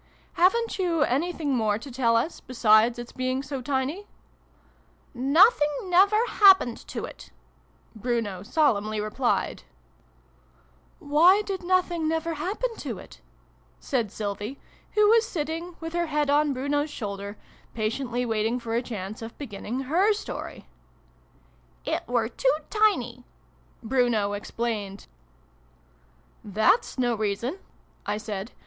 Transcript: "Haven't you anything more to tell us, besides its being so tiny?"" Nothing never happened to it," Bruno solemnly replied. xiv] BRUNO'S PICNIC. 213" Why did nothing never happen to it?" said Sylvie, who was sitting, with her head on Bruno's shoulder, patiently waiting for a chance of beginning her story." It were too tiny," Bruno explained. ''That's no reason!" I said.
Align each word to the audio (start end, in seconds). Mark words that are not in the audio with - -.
"Haven't 0.33 0.79
you 0.79 1.03
anything 1.03 1.55
more 1.55 1.77
to 1.77 1.91
tell 1.91 2.15
us, 2.15 2.39
besides 2.39 2.97
its 2.97 3.11
being 3.11 3.43
so 3.43 3.61
tiny?"" 3.61 4.07
Nothing 5.13 5.69
never 5.91 6.17
happened 6.25 6.77
to 6.87 7.05
it," 7.05 7.29
Bruno 7.95 8.41
solemnly 8.41 8.99
replied. 8.99 9.57
xiv] 9.57 10.99
BRUNO'S 11.01 11.01
PICNIC. 11.01 11.09
213" 11.09 11.09
Why 11.11 11.41
did 11.43 11.63
nothing 11.63 12.07
never 12.09 12.33
happen 12.33 12.75
to 12.77 12.97
it?" 12.97 13.21
said 13.89 14.11
Sylvie, 14.11 14.59
who 14.95 15.07
was 15.07 15.23
sitting, 15.27 15.75
with 15.79 15.93
her 15.93 16.07
head 16.07 16.31
on 16.31 16.51
Bruno's 16.51 16.89
shoulder, 16.89 17.37
patiently 17.75 18.25
waiting 18.25 18.59
for 18.59 18.73
a 18.73 18.81
chance 18.81 19.21
of 19.21 19.37
beginning 19.37 19.81
her 19.81 20.13
story." 20.13 20.65
It 21.85 22.01
were 22.07 22.27
too 22.27 22.55
tiny," 22.71 23.23
Bruno 23.83 24.33
explained. 24.33 25.05
''That's 26.43 26.97
no 26.97 27.13
reason!" 27.13 27.59
I 28.07 28.17
said. 28.17 28.51